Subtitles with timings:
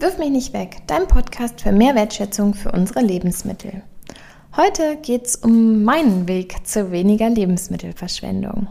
[0.00, 3.82] Wirf mich nicht weg, dein Podcast für mehr Wertschätzung für unsere Lebensmittel.
[4.56, 8.68] Heute geht es um meinen Weg zu weniger Lebensmittelverschwendung.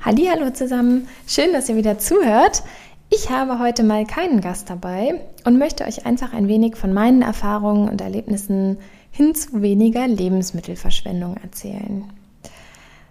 [0.00, 2.64] Hallo zusammen, schön, dass ihr wieder zuhört.
[3.08, 7.22] Ich habe heute mal keinen Gast dabei und möchte euch einfach ein wenig von meinen
[7.22, 8.78] Erfahrungen und Erlebnissen
[9.12, 12.04] hin zu weniger Lebensmittelverschwendung erzählen.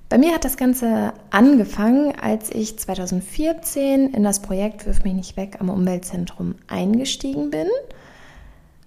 [0.10, 5.38] Bei mir hat das Ganze angefangen, als ich 2014 in das Projekt Wirf mich nicht
[5.38, 7.68] weg am Umweltzentrum eingestiegen bin.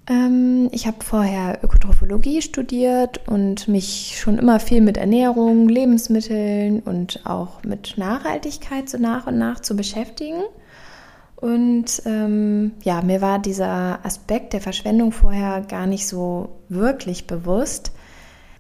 [0.06, 7.24] Ähm, ich habe vorher Ökotrophologie studiert und mich schon immer viel mit Ernährung, Lebensmitteln und
[7.24, 10.42] auch mit Nachhaltigkeit so nach und nach zu beschäftigen.
[11.44, 17.92] Und ähm, ja, mir war dieser Aspekt der Verschwendung vorher gar nicht so wirklich bewusst.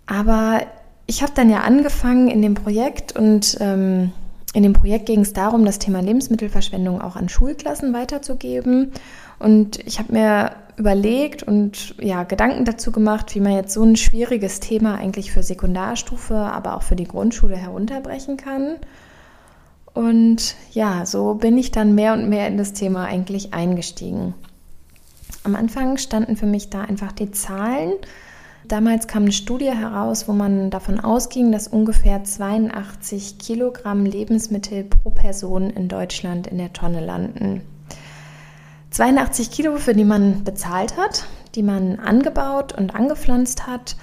[0.04, 0.60] Aber
[1.06, 4.12] ich habe dann ja angefangen in dem Projekt und ähm,
[4.52, 8.92] in dem Projekt ging es darum, das Thema Lebensmittelverschwendung auch an Schulklassen weiterzugeben.
[9.38, 13.96] Und ich habe mir überlegt und ja, Gedanken dazu gemacht, wie man jetzt so ein
[13.96, 18.76] schwieriges Thema eigentlich für Sekundarstufe, aber auch für die Grundschule herunterbrechen kann.
[19.94, 24.34] Und ja, so bin ich dann mehr und mehr in das Thema eigentlich eingestiegen.
[25.44, 27.92] Am Anfang standen für mich da einfach die Zahlen.
[28.66, 35.10] Damals kam eine Studie heraus, wo man davon ausging, dass ungefähr 82 Kilogramm Lebensmittel pro
[35.10, 37.60] Person in Deutschland in der Tonne landen.
[38.90, 43.96] 82 Kilo, für die man bezahlt hat, die man angebaut und angepflanzt hat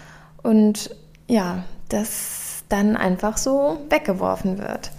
[0.44, 0.96] und
[1.28, 4.92] ja, das dann einfach so weggeworfen wird.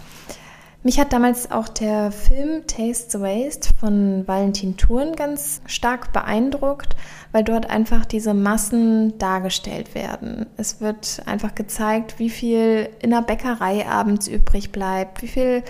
[0.84, 6.96] Mich hat damals auch der Film Taste the Waste von Valentin Thurn ganz stark beeindruckt,
[7.30, 10.46] weil dort einfach diese Massen dargestellt werden.
[10.56, 15.62] Es wird einfach gezeigt, wie viel in der Bäckerei abends übrig bleibt, wie viel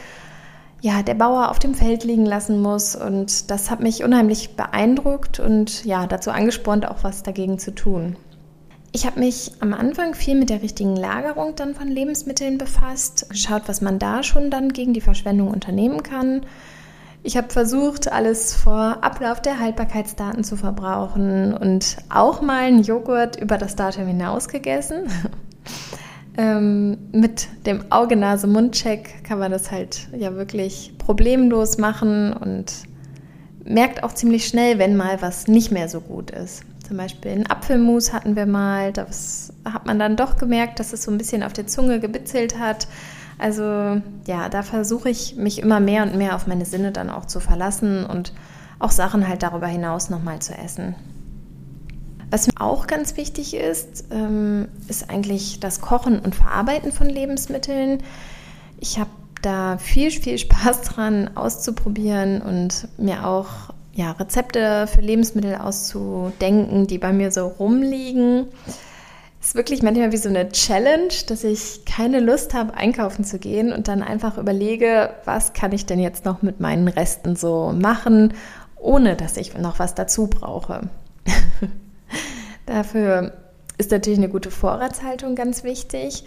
[0.81, 2.97] ja, der Bauer auf dem Feld liegen lassen muss.
[2.97, 8.17] Und das hat mich unheimlich beeindruckt und ja, dazu angespornt, auch was dagegen zu tun.
[8.95, 13.63] Ich habe mich am Anfang viel mit der richtigen Lagerung dann von Lebensmitteln befasst, geschaut,
[13.65, 16.43] was man da schon dann gegen die Verschwendung unternehmen kann.
[17.23, 23.41] Ich habe versucht, alles vor Ablauf der Haltbarkeitsdaten zu verbrauchen und auch mal einen Joghurt
[23.41, 25.05] über das Datum hinaus gegessen.
[26.37, 32.75] ähm, mit dem Auge-Nase-Mund-Check kann man das halt ja wirklich problemlos machen und
[33.65, 36.65] merkt auch ziemlich schnell, wenn mal was nicht mehr so gut ist.
[36.93, 38.93] Zum Beispiel einen Apfelmus hatten wir mal.
[38.93, 39.07] Da
[39.65, 42.87] hat man dann doch gemerkt, dass es so ein bisschen auf der Zunge gebitzelt hat.
[43.39, 43.63] Also
[44.27, 47.41] ja, da versuche ich mich immer mehr und mehr auf meine Sinne dann auch zu
[47.41, 48.35] verlassen und
[48.79, 50.95] auch Sachen halt darüber hinaus nochmal zu essen.
[52.31, 58.03] Was mir auch ganz wichtig ist, ähm, ist eigentlich das Kochen und Verarbeiten von Lebensmitteln.
[58.81, 59.09] Ich habe
[59.41, 66.99] da viel, viel Spaß dran auszuprobieren und mir auch ja, Rezepte für Lebensmittel auszudenken, die
[66.99, 68.47] bei mir so rumliegen.
[69.41, 73.73] Ist wirklich manchmal wie so eine Challenge, dass ich keine Lust habe, einkaufen zu gehen
[73.73, 78.35] und dann einfach überlege, was kann ich denn jetzt noch mit meinen Resten so machen,
[78.77, 80.89] ohne dass ich noch was dazu brauche.
[82.67, 83.33] Dafür
[83.79, 86.25] ist natürlich eine gute Vorratshaltung ganz wichtig.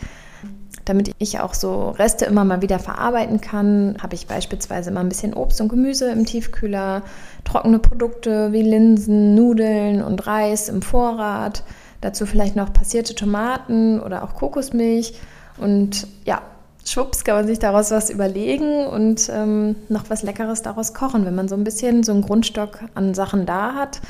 [0.86, 5.10] Damit ich auch so Reste immer mal wieder verarbeiten kann, habe ich beispielsweise immer ein
[5.10, 7.02] bisschen Obst und Gemüse im Tiefkühler,
[7.44, 11.64] trockene Produkte wie Linsen, Nudeln und Reis im Vorrat,
[12.02, 15.20] dazu vielleicht noch passierte Tomaten oder auch Kokosmilch
[15.58, 16.42] und ja,
[16.86, 21.36] schwupps kann man sich daraus was überlegen und ähm, noch was Leckeres daraus kochen, wenn
[21.36, 24.02] man so ein bisschen so einen Grundstock an Sachen da hat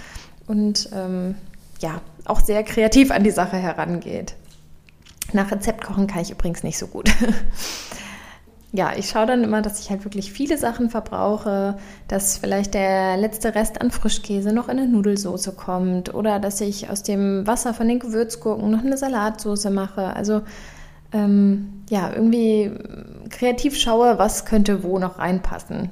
[0.47, 1.35] und ähm,
[1.79, 4.35] ja, auch sehr kreativ an die Sache herangeht.
[5.35, 7.11] Nach Rezept kochen kann ich übrigens nicht so gut.
[8.71, 13.17] ja, ich schaue dann immer, dass ich halt wirklich viele Sachen verbrauche, dass vielleicht der
[13.17, 17.73] letzte Rest an Frischkäse noch in eine Nudelsoße kommt oder dass ich aus dem Wasser
[17.73, 20.15] von den Gewürzgurken noch eine Salatsoße mache.
[20.15, 20.41] Also
[21.11, 22.71] ähm, ja, irgendwie
[23.29, 25.89] kreativ schaue, was könnte wo noch reinpassen.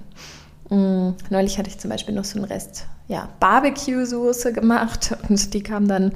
[0.70, 1.16] Mhm.
[1.30, 5.88] Neulich hatte ich zum Beispiel noch so einen Rest ja, Barbecue-Soße gemacht und die kam
[5.88, 6.14] dann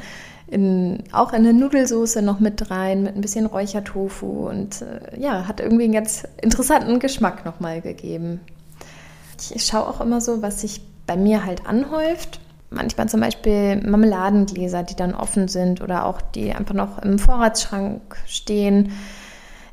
[0.47, 5.47] in, auch in eine Nudelsoße noch mit rein, mit ein bisschen Räuchertofu und äh, ja,
[5.47, 8.39] hat irgendwie einen ganz interessanten Geschmack nochmal gegeben.
[9.53, 12.39] Ich schaue auch immer so, was sich bei mir halt anhäuft.
[12.69, 18.17] Manchmal zum Beispiel Marmeladengläser, die dann offen sind oder auch die einfach noch im Vorratsschrank
[18.25, 18.91] stehen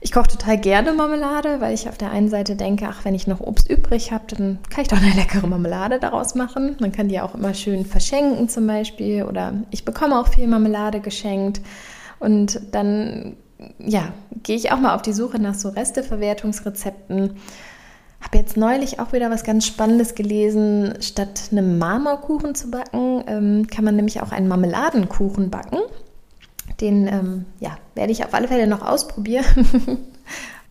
[0.04, 3.26] ich koche total gerne Marmelade, weil ich auf der einen Seite denke, ach, wenn ich
[3.26, 6.76] noch Obst übrig habe, dann kann ich doch eine leckere Marmelade daraus machen.
[6.78, 11.00] Man kann die auch immer schön verschenken zum Beispiel oder ich bekomme auch viel Marmelade
[11.00, 11.62] geschenkt.
[12.18, 13.36] Und dann
[13.78, 14.12] ja,
[14.42, 17.38] gehe ich auch mal auf die Suche nach so Resteverwertungsrezepten.
[18.20, 20.96] Habe jetzt neulich auch wieder was ganz Spannendes gelesen.
[21.00, 25.78] Statt einem Marmorkuchen zu backen, ähm, kann man nämlich auch einen Marmeladenkuchen backen.
[26.80, 29.44] Den ähm, ja, werde ich auf alle Fälle noch ausprobieren.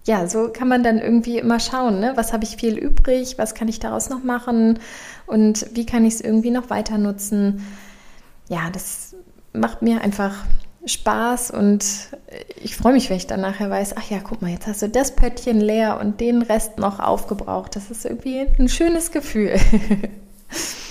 [0.06, 2.14] ja, so kann man dann irgendwie immer schauen, ne?
[2.16, 4.80] was habe ich viel übrig, was kann ich daraus noch machen
[5.26, 7.66] und wie kann ich es irgendwie noch weiter nutzen.
[8.50, 9.16] Ja, das
[9.54, 10.36] macht mir einfach
[10.86, 11.86] Spaß und
[12.62, 14.90] ich freue mich, wenn ich dann nachher weiß, ach ja, guck mal, jetzt hast du
[14.90, 17.76] das Pöttchen leer und den Rest noch aufgebraucht.
[17.76, 19.56] Das ist irgendwie ein schönes Gefühl.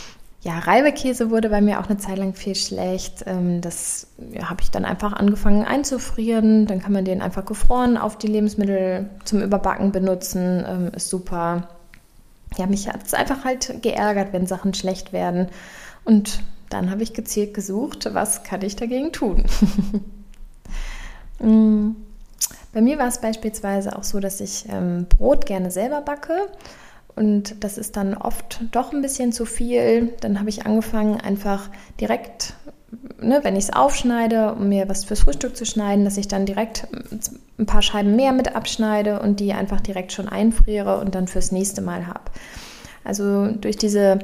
[0.42, 3.22] ja, Reibekäse wurde bei mir auch eine Zeit lang viel schlecht.
[3.26, 6.66] Ähm, das ja, habe ich dann einfach angefangen einzufrieren.
[6.66, 10.64] Dann kann man den einfach gefroren auf die Lebensmittel zum Überbacken benutzen.
[10.66, 11.68] Ähm, ist super.
[12.56, 15.48] Ja, mich hat es einfach halt geärgert, wenn Sachen schlecht werden.
[16.04, 19.44] Und dann habe ich gezielt gesucht, was kann ich dagegen tun.
[21.38, 21.96] Mm.
[22.72, 26.46] Bei mir war es beispielsweise auch so, dass ich ähm, Brot gerne selber backe.
[27.14, 30.12] Und das ist dann oft doch ein bisschen zu viel.
[30.20, 31.68] Dann habe ich angefangen, einfach
[32.00, 32.54] direkt,
[33.20, 36.46] ne, wenn ich es aufschneide, um mir was fürs Frühstück zu schneiden, dass ich dann
[36.46, 36.86] direkt
[37.58, 41.52] ein paar Scheiben mehr mit abschneide und die einfach direkt schon einfriere und dann fürs
[41.52, 42.30] nächste Mal habe.
[43.04, 44.20] Also durch diese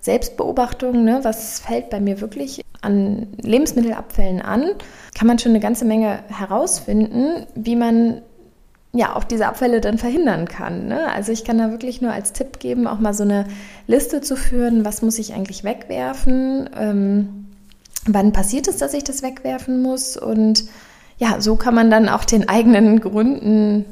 [0.00, 4.72] Selbstbeobachtung, ne, was fällt bei mir wirklich an Lebensmittelabfällen an,
[5.16, 8.22] kann man schon eine ganze Menge herausfinden, wie man
[8.92, 10.86] ja auch diese Abfälle dann verhindern kann.
[10.86, 11.10] Ne?
[11.12, 13.46] Also ich kann da wirklich nur als Tipp geben, auch mal so eine
[13.86, 17.46] Liste zu führen, was muss ich eigentlich wegwerfen, ähm,
[18.06, 20.64] wann passiert es, dass ich das wegwerfen muss und
[21.18, 23.84] ja, so kann man dann auch den eigenen Gründen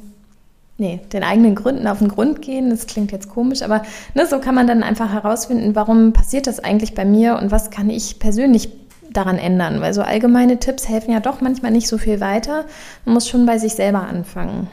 [0.80, 2.70] nee, den eigenen Gründen auf den Grund gehen.
[2.70, 3.82] Das klingt jetzt komisch, aber
[4.14, 7.70] ne, so kann man dann einfach herausfinden, warum passiert das eigentlich bei mir und was
[7.70, 8.70] kann ich persönlich
[9.12, 9.80] daran ändern.
[9.80, 12.64] Weil so allgemeine Tipps helfen ja doch manchmal nicht so viel weiter.
[13.04, 14.68] Man muss schon bei sich selber anfangen.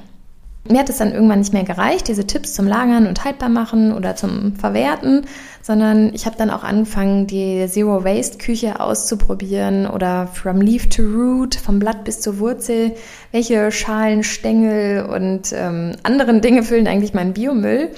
[0.70, 3.94] Mir hat es dann irgendwann nicht mehr gereicht, diese Tipps zum Lagern und haltbar machen
[3.94, 5.26] oder zum Verwerten,
[5.62, 11.04] sondern ich habe dann auch angefangen, die Zero Waste Küche auszuprobieren oder From Leaf to
[11.04, 12.96] Root, vom Blatt bis zur Wurzel,
[13.32, 17.90] welche Schalen, Stängel und ähm, anderen Dinge füllen eigentlich meinen Biomüll?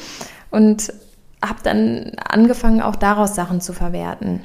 [0.52, 0.92] Und
[1.44, 4.42] habe dann angefangen, auch daraus Sachen zu verwerten.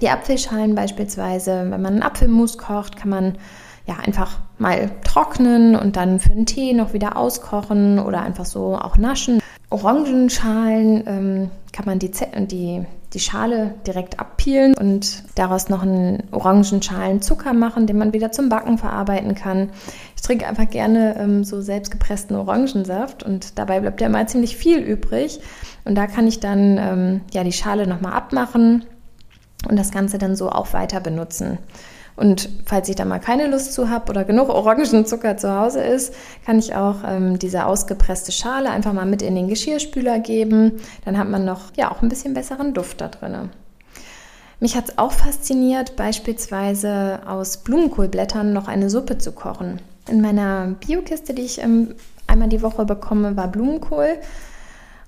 [0.00, 3.38] Die Apfelschalen beispielsweise, wenn man einen Apfelmus kocht, kann man
[3.86, 8.76] ja, einfach mal trocknen und dann für einen Tee noch wieder auskochen oder einfach so
[8.76, 9.40] auch naschen.
[9.70, 12.10] Orangenschalen ähm, kann man die,
[12.46, 12.84] die,
[13.14, 18.48] die Schale direkt abpielen und daraus noch einen Orangenschalen Zucker machen, den man wieder zum
[18.48, 19.70] Backen verarbeiten kann.
[20.14, 24.78] Ich trinke einfach gerne ähm, so selbstgepressten Orangensaft und dabei bleibt ja immer ziemlich viel
[24.78, 25.40] übrig.
[25.84, 28.84] Und da kann ich dann ähm, ja die Schale nochmal abmachen
[29.68, 31.58] und das Ganze dann so auch weiter benutzen.
[32.16, 36.14] Und falls ich da mal keine Lust zu habe oder genug Orangenzucker zu Hause ist,
[36.44, 40.80] kann ich auch ähm, diese ausgepresste Schale einfach mal mit in den Geschirrspüler geben.
[41.04, 43.50] Dann hat man noch ja auch ein bisschen besseren Duft da drin.
[44.60, 49.80] Mich hat es auch fasziniert, beispielsweise aus Blumenkohlblättern noch eine Suppe zu kochen.
[50.06, 51.94] In meiner Biokiste, die ich ähm,
[52.26, 54.18] einmal die Woche bekomme, war Blumenkohl.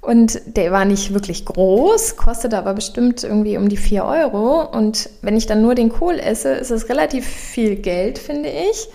[0.02, 4.62] Und der war nicht wirklich groß, kostete aber bestimmt irgendwie um die 4 Euro.
[4.64, 8.88] Und wenn ich dann nur den Kohl esse, ist es relativ viel Geld, finde ich.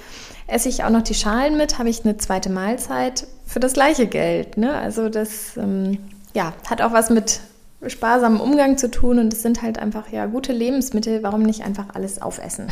[0.47, 4.05] Esse ich auch noch die Schalen mit, habe ich eine zweite Mahlzeit für das gleiche
[4.05, 4.57] Geld.
[4.57, 4.73] Ne?
[4.73, 5.97] Also das ähm,
[6.33, 7.39] ja, hat auch was mit
[7.85, 11.23] sparsamem Umgang zu tun und es sind halt einfach ja gute Lebensmittel.
[11.23, 12.67] Warum nicht einfach alles aufessen?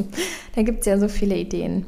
[0.54, 1.84] da gibt es ja so viele Ideen.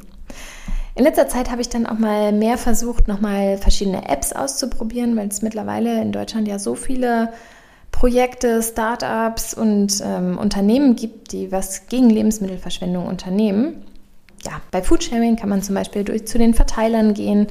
[0.96, 5.28] In letzter Zeit habe ich dann auch mal mehr versucht, nochmal verschiedene Apps auszuprobieren, weil
[5.28, 7.34] es mittlerweile in Deutschland ja so viele
[7.92, 13.84] Projekte, Startups und ähm, Unternehmen gibt, die was gegen Lebensmittelverschwendung unternehmen.
[14.42, 17.48] Ja, bei Foodsharing kann man zum Beispiel durch zu den Verteilern gehen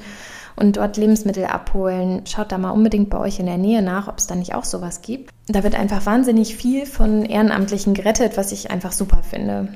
[0.55, 2.23] und dort Lebensmittel abholen.
[2.25, 4.63] Schaut da mal unbedingt bei euch in der Nähe nach, ob es da nicht auch
[4.63, 5.29] sowas gibt.
[5.47, 9.67] Da wird einfach wahnsinnig viel von Ehrenamtlichen gerettet, was ich einfach super finde.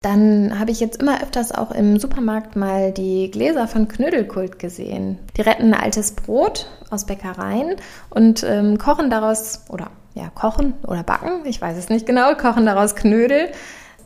[0.00, 5.18] Dann habe ich jetzt immer öfters auch im Supermarkt mal die Gläser von Knödelkult gesehen.
[5.36, 7.74] Die retten altes Brot aus Bäckereien
[8.08, 12.64] und ähm, kochen daraus, oder ja, kochen oder backen, ich weiß es nicht genau, kochen
[12.64, 13.48] daraus Knödel,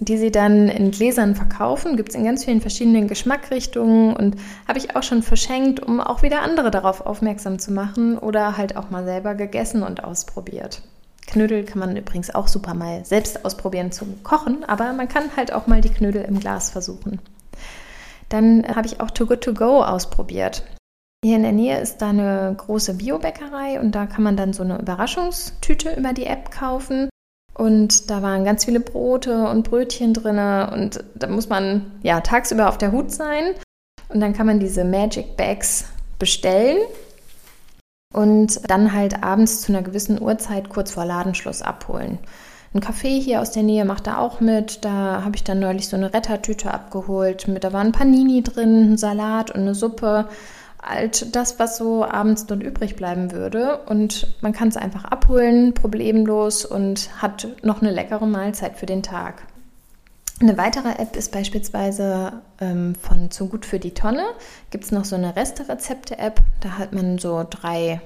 [0.01, 1.99] die sie dann in Gläsern verkaufen.
[1.99, 6.23] Gibt es in ganz vielen verschiedenen Geschmackrichtungen und habe ich auch schon verschenkt, um auch
[6.23, 10.83] wieder andere darauf aufmerksam zu machen oder halt auch mal selber gegessen und ausprobiert.
[11.27, 15.53] Knödel kann man übrigens auch super mal selbst ausprobieren zum Kochen, aber man kann halt
[15.53, 17.21] auch mal die Knödel im Glas versuchen.
[18.29, 20.63] Dann habe ich auch Too Good To Go ausprobiert.
[21.25, 24.63] Hier in der Nähe ist da eine große Biobäckerei und da kann man dann so
[24.63, 27.09] eine Überraschungstüte über die App kaufen.
[27.55, 32.69] Und da waren ganz viele Brote und Brötchen drin und da muss man ja tagsüber
[32.69, 33.53] auf der Hut sein
[34.09, 35.85] Und dann kann man diese Magic Bags
[36.19, 36.79] bestellen
[38.13, 42.19] und dann halt abends zu einer gewissen Uhrzeit kurz vor Ladenschluss abholen.
[42.75, 44.85] Ein Café hier aus der Nähe macht da auch mit.
[44.85, 47.47] Da habe ich dann neulich so eine Rettertüte abgeholt.
[47.47, 50.27] Mit, da war ein Panini drin, ein Salat und eine Suppe.
[50.79, 53.81] Alt das, was so abends dort übrig bleiben würde.
[53.87, 59.03] Und man kann es einfach abholen, problemlos und hat noch eine leckere Mahlzeit für den
[59.03, 59.43] Tag.
[60.41, 64.25] Eine weitere App ist beispielsweise ähm, von Zu gut für die Tonne.
[64.71, 66.41] Gibt es noch so eine Reste-Rezepte-App.
[66.61, 68.01] Da hat man so drei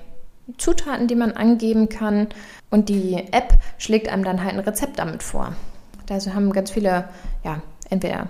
[0.58, 2.28] Zutaten, die man angeben kann.
[2.70, 5.54] Und die App schlägt einem dann halt ein Rezept damit vor.
[6.10, 7.08] Also haben ganz viele,
[7.42, 8.28] ja, entweder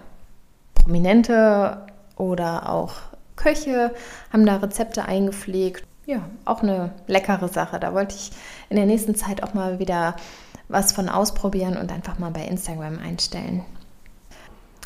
[0.74, 1.86] Prominente
[2.16, 2.94] oder auch
[3.34, 3.94] Köche
[4.32, 5.84] haben da Rezepte eingepflegt.
[6.06, 7.80] Ja, auch eine leckere Sache.
[7.80, 8.30] Da wollte ich
[8.70, 10.16] in der nächsten Zeit auch mal wieder
[10.68, 13.64] was von ausprobieren und einfach mal bei Instagram einstellen.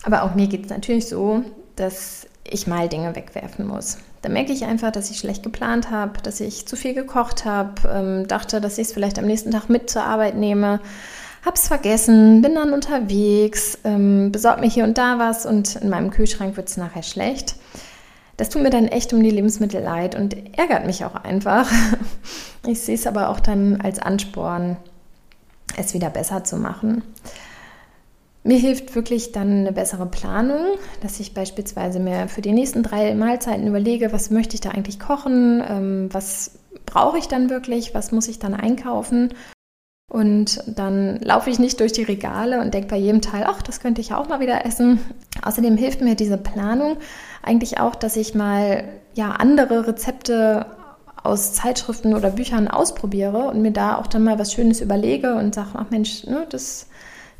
[0.02, 1.42] Aber auch mir geht es natürlich so,
[1.76, 3.98] dass ich mal Dinge wegwerfen muss.
[4.22, 7.88] Da merke ich einfach, dass ich schlecht geplant habe, dass ich zu viel gekocht habe,
[7.88, 10.80] ähm, dachte, dass ich es vielleicht am nächsten Tag mit zur Arbeit nehme,
[11.44, 15.88] habe es vergessen, bin dann unterwegs, ähm, besorge mir hier und da was und in
[15.88, 17.56] meinem Kühlschrank wird es nachher schlecht.
[18.36, 21.70] Das tut mir dann echt um die Lebensmittel leid und ärgert mich auch einfach.
[22.66, 24.76] Ich sehe es aber auch dann als Ansporn,
[25.78, 27.02] es wieder besser zu machen.
[28.42, 33.14] Mir hilft wirklich dann eine bessere Planung, dass ich beispielsweise mir für die nächsten drei
[33.14, 36.52] Mahlzeiten überlege, was möchte ich da eigentlich kochen, ähm, was
[36.86, 39.34] brauche ich dann wirklich, was muss ich dann einkaufen.
[40.10, 43.78] Und dann laufe ich nicht durch die Regale und denke bei jedem Teil, ach, das
[43.78, 44.98] könnte ich auch mal wieder essen.
[45.42, 46.96] Außerdem hilft mir diese Planung
[47.42, 50.66] eigentlich auch, dass ich mal ja andere Rezepte
[51.22, 55.54] aus Zeitschriften oder Büchern ausprobiere und mir da auch dann mal was Schönes überlege und
[55.54, 56.86] sage, ach Mensch, ne, das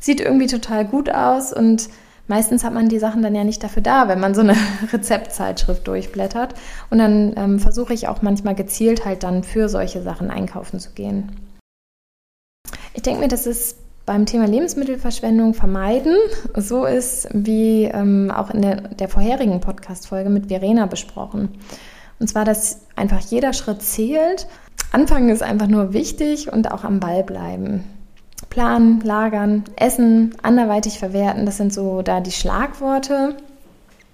[0.01, 1.87] sieht irgendwie total gut aus und
[2.27, 4.55] meistens hat man die Sachen dann ja nicht dafür da, wenn man so eine
[4.91, 6.55] Rezeptzeitschrift durchblättert.
[6.89, 10.91] Und dann ähm, versuche ich auch manchmal gezielt halt dann für solche Sachen einkaufen zu
[10.91, 11.31] gehen.
[12.93, 16.17] Ich denke mir, dass es beim Thema Lebensmittelverschwendung vermeiden
[16.55, 21.49] so ist, wie ähm, auch in der, der vorherigen Podcast-Folge mit Verena besprochen.
[22.19, 24.47] Und zwar, dass einfach jeder Schritt zählt.
[24.91, 27.83] Anfangen ist einfach nur wichtig und auch am Ball bleiben
[28.51, 31.47] planen, lagern, essen, anderweitig verwerten.
[31.47, 33.35] Das sind so da die Schlagworte.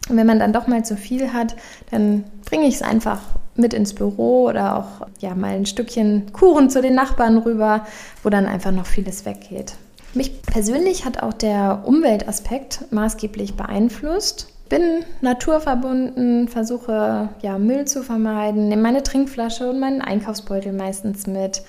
[0.07, 1.57] Und wenn man dann doch mal zu viel hat,
[1.91, 3.19] dann bringe ich es einfach
[3.55, 7.85] mit ins Büro oder auch ja mal ein Stückchen Kuchen zu den Nachbarn rüber,
[8.23, 9.73] wo dann einfach noch vieles weggeht.
[10.13, 14.47] Mich persönlich hat auch der Umweltaspekt maßgeblich beeinflusst.
[14.69, 21.63] Bin naturverbunden, versuche ja Müll zu vermeiden, nehme meine Trinkflasche und meinen Einkaufsbeutel meistens mit.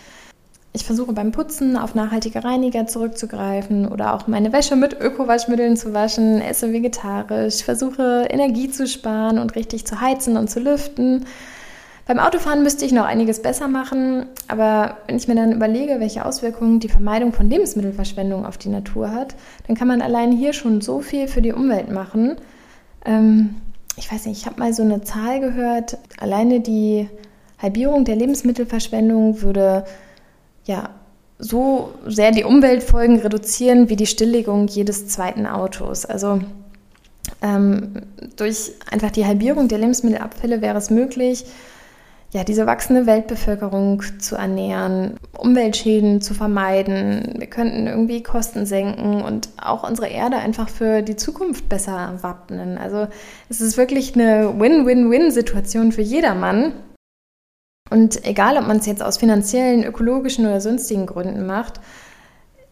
[0.72, 5.94] Ich versuche beim Putzen auf nachhaltige Reiniger zurückzugreifen oder auch meine Wäsche mit Ökowaschmitteln zu
[5.94, 11.25] waschen, esse vegetarisch, versuche Energie zu sparen und richtig zu heizen und zu lüften.
[12.06, 16.25] Beim Autofahren müsste ich noch einiges besser machen, aber wenn ich mir dann überlege, welche
[16.25, 19.34] Auswirkungen die Vermeidung von Lebensmittelverschwendung auf die Natur hat,
[19.66, 22.37] dann kann man allein hier schon so viel für die Umwelt machen.
[23.04, 23.56] Ähm,
[23.96, 27.08] ich weiß nicht, ich habe mal so eine Zahl gehört, alleine die
[27.58, 29.84] Halbierung der Lebensmittelverschwendung würde
[30.68, 30.90] ja,
[31.38, 36.04] so sehr die Umweltfolgen reduzieren wie die Stilllegung jedes zweiten Autos.
[36.04, 36.40] Also
[37.42, 38.02] ähm,
[38.37, 41.46] durch einfach die Halbierung der Lebensmittelabfälle wäre es möglich,
[42.30, 47.37] ja, diese wachsende Weltbevölkerung zu ernähren, Umweltschäden zu vermeiden.
[47.38, 52.76] Wir könnten irgendwie Kosten senken und auch unsere Erde einfach für die Zukunft besser wappnen.
[52.76, 53.08] Also
[53.48, 56.75] es ist wirklich eine Win-Win-Win-Situation für jedermann.
[57.90, 61.80] Und egal, ob man es jetzt aus finanziellen, ökologischen oder sonstigen Gründen macht,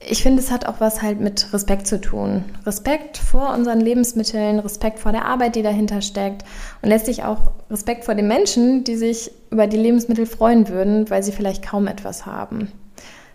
[0.08, 2.44] ich finde, es hat auch was halt mit Respekt zu tun.
[2.64, 6.44] Respekt vor unseren Lebensmitteln, Respekt vor der Arbeit, die dahinter steckt
[6.82, 11.22] und letztlich auch Respekt vor den Menschen, die sich über die Lebensmittel freuen würden, weil
[11.22, 12.70] sie vielleicht kaum etwas haben.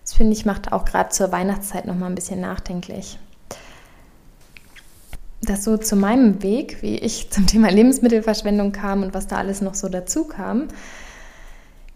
[0.04, 3.18] Das finde ich macht auch gerade zur Weihnachtszeit noch mal ein bisschen nachdenklich.
[5.42, 9.62] Das so zu meinem Weg, wie ich zum Thema Lebensmittelverschwendung kam und was da alles
[9.62, 10.68] noch so dazu kam.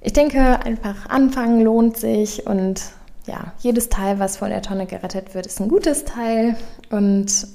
[0.05, 2.79] Ich denke, einfach anfangen lohnt sich und
[3.25, 6.55] ja, jedes Teil, was vor der Tonne gerettet wird, ist ein gutes Teil
[6.91, 7.47] und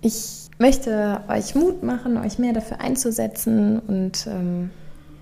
[0.00, 4.70] ich möchte euch Mut machen, euch mehr dafür einzusetzen und ähm,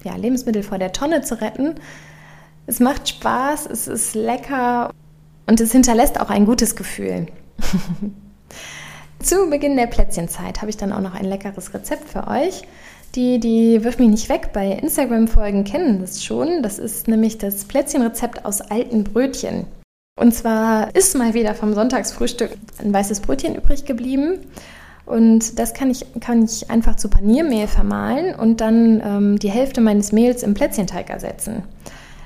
[0.04, 1.76] ja, Lebensmittel vor der Tonne zu retten.
[2.66, 4.90] Es macht Spaß, es ist lecker
[5.46, 7.28] und es hinterlässt auch ein gutes Gefühl.
[9.20, 12.64] Zu Beginn der Plätzchenzeit habe ich dann auch noch ein leckeres Rezept für euch.
[13.14, 16.62] Die, die wirf mich nicht weg, bei Instagram-Folgen kennen das schon.
[16.62, 19.66] Das ist nämlich das Plätzchenrezept aus alten Brötchen.
[20.18, 24.40] Und zwar ist mal wieder vom Sonntagsfrühstück ein weißes Brötchen übrig geblieben.
[25.06, 29.80] Und das kann ich, kann ich einfach zu Paniermehl vermahlen und dann ähm, die Hälfte
[29.80, 31.62] meines Mehls im Plätzchenteig ersetzen.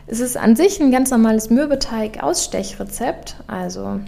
[0.09, 3.37] Es ist an sich ein ganz normales Mürbeteig-Ausstechrezept.
[3.47, 4.01] Also